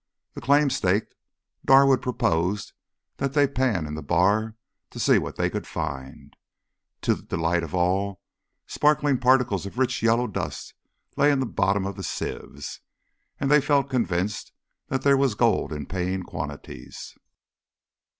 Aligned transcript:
The 0.33 0.41
claim 0.41 0.71
staked, 0.71 1.13
Darwood 1.63 2.01
proposed 2.01 2.73
that 3.17 3.33
they 3.33 3.47
pan 3.47 3.85
in 3.85 3.93
the 3.93 4.01
bar 4.01 4.55
to 4.89 4.99
see 4.99 5.19
what 5.19 5.35
they 5.35 5.47
could 5.47 5.67
find. 5.67 6.35
To 7.03 7.13
the 7.13 7.21
delight 7.21 7.61
of 7.61 7.75
all, 7.75 8.19
sparkling 8.65 9.19
particles 9.19 9.67
of 9.67 9.77
rich 9.77 10.01
yellow 10.01 10.25
dust 10.25 10.73
lay 11.17 11.29
in 11.29 11.39
the 11.39 11.45
bottoms 11.45 11.85
of 11.89 11.97
the 11.97 12.03
sieves, 12.03 12.79
and 13.39 13.51
they 13.51 13.61
felt 13.61 13.91
convinced 13.91 14.51
that 14.87 15.03
there 15.03 15.17
was 15.17 15.35
gold 15.35 15.71
in 15.71 15.85
paying 15.85 16.23
quantities. 16.23 17.15